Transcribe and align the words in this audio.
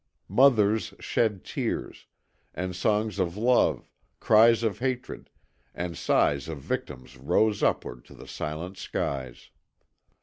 Mothers 0.29 0.95
shed 0.99 1.43
tears, 1.43 2.07
and 2.55 2.75
songs 2.75 3.19
of 3.19 3.37
love, 3.37 3.87
cries 4.19 4.63
of 4.63 4.79
hatred, 4.79 5.29
and 5.75 5.95
sighs 5.95 6.47
of 6.47 6.57
victims 6.57 7.17
rose 7.17 7.61
upward 7.61 8.03
to 8.05 8.15
the 8.15 8.25
silent 8.27 8.79
skies. 8.79 9.51